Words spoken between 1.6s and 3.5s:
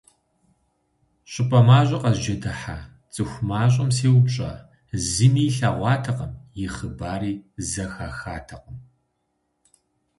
мащӀэ къэзджэдыхьа, цӀыху